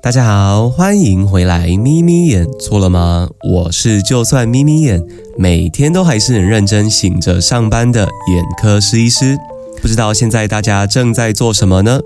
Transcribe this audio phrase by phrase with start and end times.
[0.00, 1.66] 大家好，欢迎回来。
[1.76, 3.28] 眯眯眼错了吗？
[3.48, 5.02] 我是就算眯眯眼，
[5.36, 9.36] 每天都还是很认真醒着上班的眼科师医师。
[9.82, 12.00] 不知道现在大家正在做什么呢？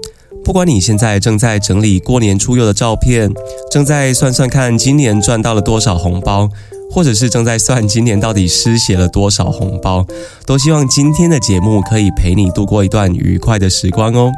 [0.45, 3.33] 不管你现在正在整理过年出游的照片，
[3.71, 6.49] 正在算算看今年赚到了多少红包，
[6.93, 10.07] 或者是正在算今年到底失血了多少红包，
[10.45, 14.31] 都希望今天的节目可以陪你度过一段愉快的时光哦。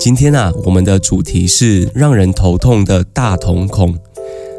[0.00, 3.96] 今天啊，我们的主题是让人头痛的大瞳孔。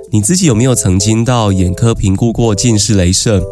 [0.09, 3.43] 你自己有没有曾经到眼科评估过近视雷射？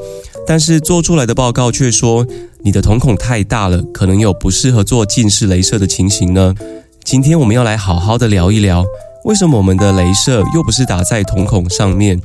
[0.47, 2.25] 但是做出来的报告却说
[2.63, 6.55] 你的瞳孔太大了，可能有不适合做近视雷射的情形呢？
[7.03, 8.85] 今天我们要来好好的聊一聊，
[9.25, 12.19] 为什么我们的镭射又不是打在瞳孔上面，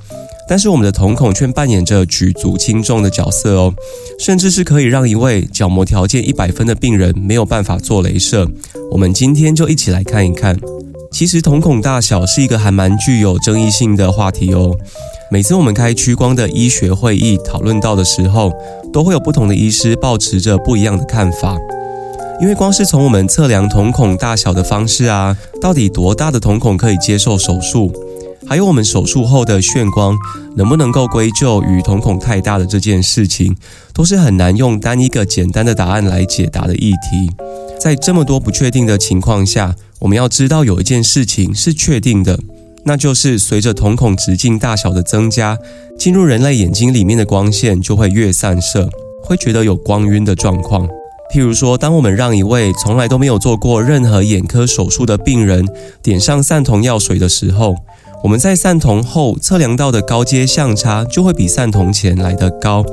[0.51, 3.73] 但是我们的瞳孔却扮演着举足轻重的角色哦，
[4.19, 8.51] 甚至是可以让一位角膜条件一百分的病人没有办法做镭射。
[8.91, 10.59] 我们今天就一起来看一看。
[11.13, 14.77] 其实瞳孔大小是一个还蛮具有争议性的话题哦。
[15.31, 18.53] 每次我们开屈光的医学会议讨论到的时候，
[18.93, 21.57] 都会有不同的医师保持着不一样的看法。
[22.41, 27.93] 因为光是从我们测量瞳孔大小的方式啊，到底多大的瞳孔可以接受手术，
[28.49, 30.19] 还有我们手术后的眩光
[30.57, 33.57] 能不能够归咎于瞳孔太大的这件事情，
[33.93, 37.31] 都是很难用单一个简单的答案来解答的议题。
[37.79, 42.39] 在这么多不确定的情况下，我们要知道有一件事情是确定的，
[42.85, 45.57] 那就是随着瞳孔直径大小的增加，
[45.99, 48.89] 进入人类眼睛里面的光线就会越散射，
[49.23, 50.89] 会觉得有光晕的状况。
[51.33, 55.65] 譬如说，当我们让一位从来都没有做过任何眼科手术的病人
[56.03, 57.77] 点上散瞳药水的时候，
[58.23, 62.85] 我们在散瞳后测量到的高阶相差就会比散瞳前来得高。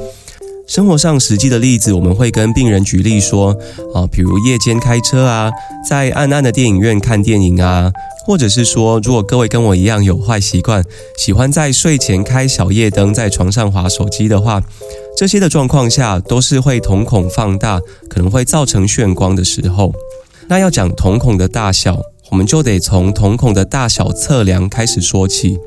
[0.65, 3.55] 生活上实际的例子，我们会跟病人举例说，
[3.93, 5.49] 啊，比如夜间开车啊，
[5.87, 7.91] 在暗暗的电影院看电影啊，
[8.25, 10.83] 或者是说，如果各位跟我一样有坏习惯，
[11.17, 14.61] 喜欢在睡前开小夜灯，在床上划手机的话，
[15.17, 17.79] 这些的状况下都是会瞳孔放大，
[18.09, 19.93] 可能会造成眩光的时候。
[20.49, 25.57] 那要讲瞳孔的大小，我们就得从瞳孔的大小测量开始说起。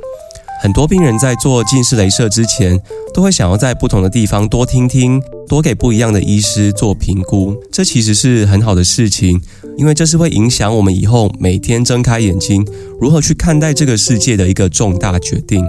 [0.63, 2.79] 很多病人在做近视雷射之前，
[3.15, 7.57] 都会想要在不同的地方多听听，多给不一样的医师做评估。
[7.73, 9.41] 这其实是很好的事情，
[9.79, 12.67] 因为这是会影响我们以后每天睁开眼睛
[13.01, 15.67] 如何去看待这个世界的一个重大决定。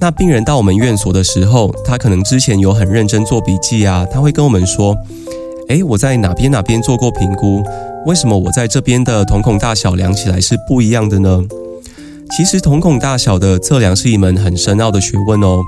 [0.00, 4.96] 那病人到我们院所的时候，他可能之前有很认真做笔记啊，他会跟我们说
[5.70, 7.62] ：“诶，我在哪边哪边做过评估，
[8.06, 11.42] 为什么我在这边的瞳孔大小量起来是不一样的呢？”
[12.36, 15.60] 其实瞳孔大小的测量是一门很深奥的学问哦。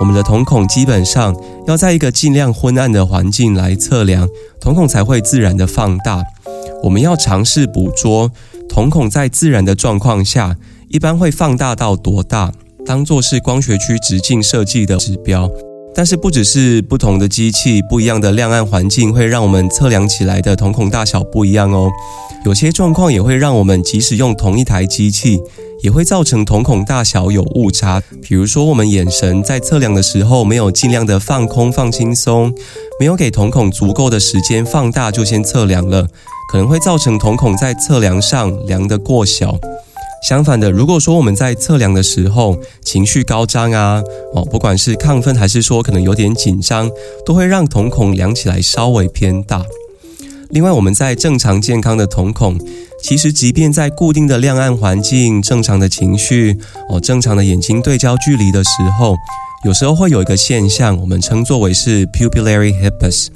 [0.00, 1.36] 我们的瞳孔基本上
[1.66, 4.28] 要在一个尽量昏暗的环境来测量，
[4.58, 6.24] 瞳孔才会自然的放大。
[6.82, 8.32] 我们要尝试捕捉
[8.68, 10.56] 瞳孔在自然的状况下，
[10.88, 12.50] 一般会放大到多大，
[12.84, 15.48] 当做是光学区直径设计的指标。
[15.94, 21.90] 但是不只是不同的机器、不一样的亮暗环境会让我们测量起来的瞳孔大小不一样哦。
[22.44, 25.40] 有些状况也会让我们即使用同一台机器。
[25.82, 32.54] 也会造成瞳孔大小有误差，比如说我们眼神在测量的时候没有尽量的放空放轻松，
[33.00, 36.06] 没有给瞳孔足够的时间放大就先测量了，
[36.52, 39.58] 可能会造成瞳孔在测量上量得过小。
[40.22, 44.00] 相反的，如果说我们在测量的时候情绪高涨啊，
[44.32, 46.88] 哦，不管是亢奋还是说可能有点紧张，
[47.26, 49.64] 都会让瞳孔量起来稍微偏大。
[50.50, 52.56] 另外，我们在正常健康的瞳孔，
[53.02, 56.56] 其实即便在固定的亮暗环境、正常的情绪、
[56.88, 59.16] 哦正常的眼睛对焦距离的时候，
[59.64, 63.28] 有时候会有一个现象，我们称作为是 pupillary hippus，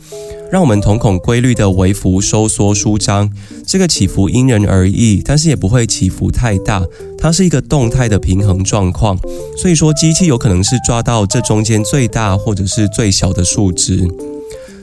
[0.51, 3.31] 让我们瞳孔规律的微幅收缩舒张。
[3.67, 6.83] 这个起伏因人而异，但是也不会起伏太大，
[7.19, 9.19] 它是一个动态的平衡状况。
[9.57, 14.07] 所以说，机器有可能是抓到这中间最大或者是最小的数值。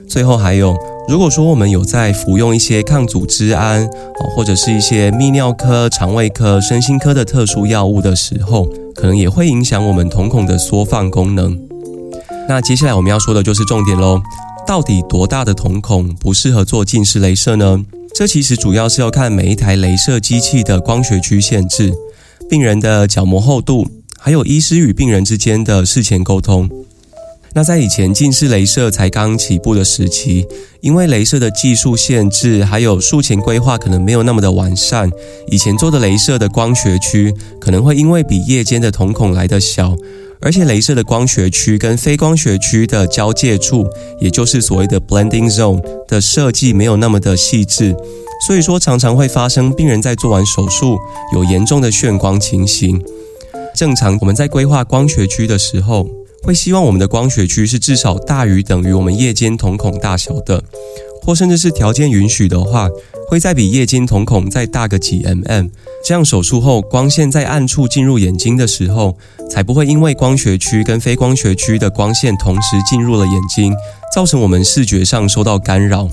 [0.07, 0.75] 最后还有。
[1.06, 3.85] 如果说我们有在服用一些抗组织胺，
[4.34, 8.66] 或者是一些泌尿科、肠胃科、身心科的特殊药物的时候，
[8.96, 11.59] 可能也会影响我们瞳孔的缩放功能。
[12.47, 14.22] 那接下来我们要说的就是重点喽，
[14.66, 17.84] 到底多大的瞳孔不适合做近视雷射呢？
[18.16, 21.94] 这其实主要是要看每一台雷射机器的光学区限制、
[22.50, 23.86] 病人的角膜厚度，
[24.18, 26.70] 还有医师与病人之间的事前沟通。
[27.56, 30.46] 那在以前近视雷射才刚起步的时期，
[30.82, 35.12] 因为雷射的技术限制，还有术前规划可能没有那么的完善，
[35.48, 39.96] 以前做的雷射的光学区可能会因为比夜间的瞳孔来的小，
[40.43, 43.87] 而且镭射的光学区跟非光学区的交界处，
[44.19, 47.95] 也就是所谓的 blending zone 的设计没有那么的细致，
[48.45, 50.97] 所以说常常会发生病人在做完手术
[51.34, 53.01] 有严重的眩光情形。
[53.73, 56.07] 正常我们在规划光学区的时候，
[56.43, 60.61] 会希望我们的光学区是至少大于等于我们夜间瞳孔大小的，
[61.22, 62.90] 或甚至是条件允许的话，
[63.28, 65.70] 会再比液晶瞳孔再大个几 mm。
[66.05, 69.17] 这样手术后光线在暗处进入眼睛的时候，
[69.49, 73.73] 才不会因为光学区跟非光学区的光线同时进入了眼睛，
[74.14, 76.09] 造成我们视觉上受到干扰。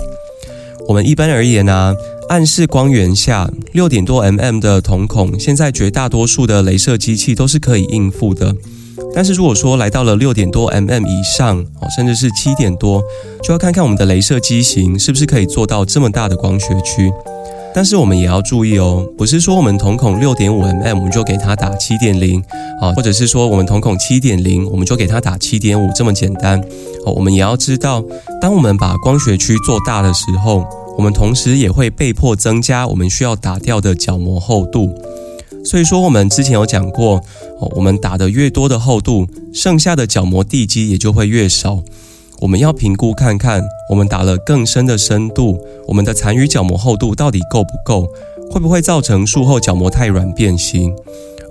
[0.87, 1.93] 我们一般而言呢，
[2.29, 8.55] 暗视光源下六点多 mm 的瞳孔，现在绝大多数的镭射机器都是可以应付的。
[9.13, 13.01] 但是如果说来到了六点多 mm 以上，哦，甚至是七点多，
[13.43, 17.11] 就要看看我们的镭射机型是不是可以做到这么大的光学区。
[17.73, 22.41] 但是我们也要注意哦，不是说我们瞳孔六点五 mm 我们就给它打七点零
[22.81, 26.59] 啊，或者是说我们瞳孔七点零我们就给它打七点五这么简单
[27.05, 27.13] 哦。
[27.13, 28.03] 我们也要知道，
[28.41, 30.65] 当我们把光学区做大的时候，
[30.97, 34.93] 我们同时也会被迫增加我们需要打掉的角膜厚度。
[35.63, 37.21] 所以说，我们之前有讲过，
[37.75, 41.81] 我们打的越多的厚度，剩下的角膜地基也就会越少。
[42.39, 48.07] 我们要评估看看，我们打了更深的深度，我们的残余角膜厚度到底够不够？
[48.49, 50.93] 会不会造成术后角膜太软变形？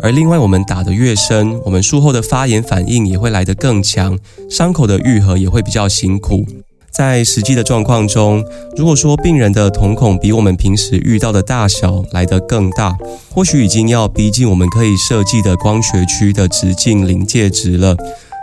[0.00, 4.18] 而另外，我们打得越深，我们术后的发炎反应也会来得更强，
[4.50, 6.44] 伤口的愈合也会比较辛苦。
[6.90, 8.44] 在实际的状况中，
[8.76, 12.96] 如果说病人的瞳孔比我们平时遇到的大小来得更大，
[13.32, 17.96] 或许已经要逼近我们可以设计的光学区的直径临界值了。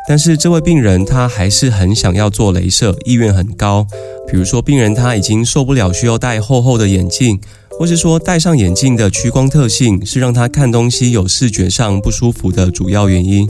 [0.07, 3.85] 但是这位病人他还是很想要做镭射，意愿很高。
[4.25, 7.39] 比如说，病人他已经受不了需要戴厚厚的眼镜，
[7.77, 13.47] 或是说戴上眼镜的屈光特性是让他看东西有视觉上不舒服的主要原因。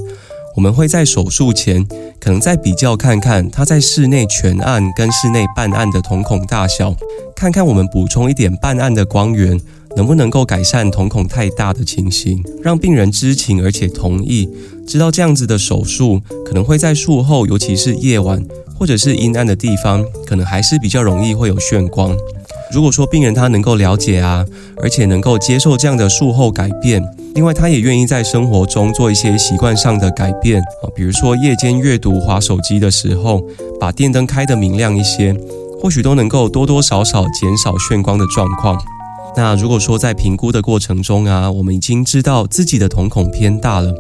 [0.58, 1.86] 我们会在手术前
[2.20, 6.96] 可能再比较看看他在室内全暗跟室内半暗的瞳孔大小，
[7.36, 9.60] 看看我们补充一点半暗的光源。
[9.96, 14.48] 能不能够改善瞳孔太大的情形，让病人知情而且同意，
[14.86, 18.46] 知道这样子的手术可能会在术后，尤其是夜晚
[18.78, 22.16] 或者是阴暗的地方，可能还是比较容易会有眩光。
[22.72, 24.46] 如果说病人他能够了解啊，
[24.82, 27.04] 而且能够接受这样的术后改变，
[27.34, 33.42] 另外他也愿意在生活中做一些习惯上的改变啊，比如说夜间阅读、划手机的时候，
[33.80, 35.36] 把电灯开得明亮一些，
[35.82, 38.78] 或许都能够多多少少减少眩光的状况。
[39.36, 43.94] 那如果说在评估的过程中啊，我们已经知道自己的瞳孔偏大了，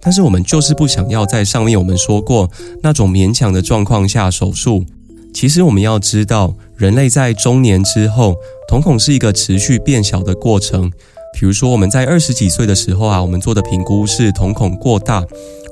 [0.00, 2.48] 但是我们就是不想要在上面我们说过
[2.82, 4.84] 那种勉强的状况下手术。
[5.32, 8.34] 其实我们要知道，人类在中年之后，
[8.68, 10.90] 瞳孔是一个持续变小的过程。
[11.38, 15.24] 比如说我们在二十几岁的时候啊，我们做的评估是瞳孔过大。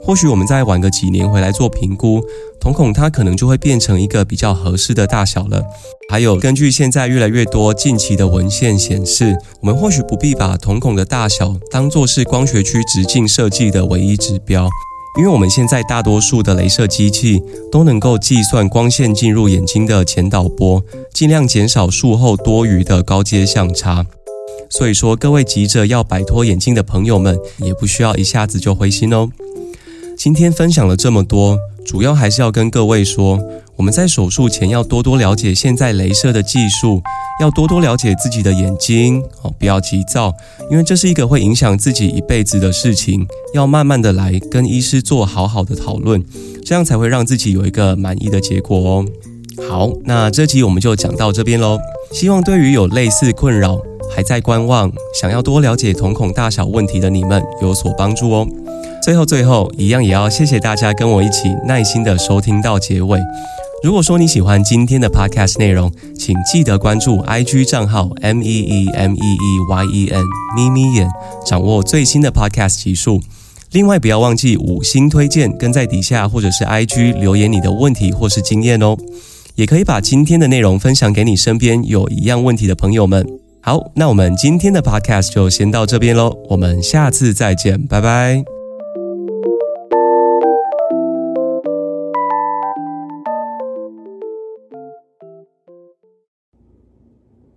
[0.05, 2.21] 或许我们再晚个几年回来做评估，
[2.61, 5.63] 瞳孔它可能就会变成一个比较合适的大小了。
[6.09, 14.69] 还有，根据现在越来越多近期的文献显示，我们或许不必把瞳孔的大小当做是光学区直径设计的唯一指标，
[15.19, 20.83] 因为我们现在大多数的镭射机器都能够计算光线进入眼睛的前导波，
[21.13, 24.07] 尽量减少术后多余的高阶相差。
[24.71, 29.31] 所以说，各位急着要摆脱眼镜的朋友们，也不需要一下子就灰心哦。
[30.17, 33.39] 今天分享了这么多，主要还是要跟各位说，
[33.83, 37.03] 我们在手术前要多多了解现在镭射的技术，
[37.41, 40.33] 要多多了解自己的眼睛哦，不要急躁，
[40.71, 46.25] 因为这是一个会影响自己一辈子的事情，要慢慢的来跟医师做好好的讨论，
[46.65, 49.05] 这样才会让自己有一个满意的结果哦。
[49.69, 51.77] 好，那这集我们就讲到这边喽，
[52.13, 53.77] 希望对于有类似困扰
[54.15, 58.47] 还在观望，想要多了解瞳孔大小问题的你们有所帮助哦。
[59.03, 63.19] 最后，最后一样也要谢谢大家跟我一起耐心的收听到结尾。
[63.83, 70.25] 如果说你喜欢今天的 podcast 内容，请记得关注 IG 账号 M E E M E E Y E N
[70.57, 71.09] 眯眯眼，
[71.45, 73.21] 掌握最新的 podcast 集数。
[73.73, 78.97] 另外，不要忘记五星推荐，跟在底下或者是 IG 留言你的问题或是经验哦。
[79.57, 83.27] 也可以把今天的内容分享给你身边有一样问题的朋友们。
[83.61, 88.62] 好，那我们今天的 podcast 就先到这边喽，我们下次再见，拜拜。